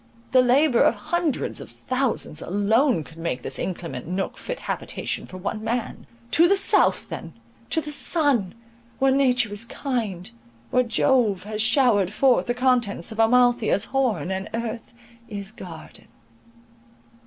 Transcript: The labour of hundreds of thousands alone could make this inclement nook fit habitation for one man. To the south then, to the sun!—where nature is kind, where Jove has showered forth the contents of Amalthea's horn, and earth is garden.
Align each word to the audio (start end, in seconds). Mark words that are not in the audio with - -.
The 0.31 0.41
labour 0.41 0.81
of 0.81 0.95
hundreds 0.95 1.61
of 1.61 1.69
thousands 1.69 2.41
alone 2.41 3.03
could 3.03 3.19
make 3.19 3.43
this 3.43 3.59
inclement 3.59 4.07
nook 4.07 4.35
fit 4.35 4.61
habitation 4.61 5.27
for 5.27 5.37
one 5.37 5.63
man. 5.63 6.07
To 6.31 6.47
the 6.47 6.57
south 6.57 7.09
then, 7.09 7.33
to 7.69 7.81
the 7.81 7.91
sun!—where 7.91 9.11
nature 9.11 9.53
is 9.53 9.63
kind, 9.63 10.31
where 10.71 10.81
Jove 10.81 11.43
has 11.43 11.61
showered 11.61 12.11
forth 12.11 12.47
the 12.47 12.55
contents 12.55 13.11
of 13.11 13.19
Amalthea's 13.19 13.83
horn, 13.93 14.31
and 14.31 14.49
earth 14.55 14.91
is 15.27 15.51
garden. 15.51 16.07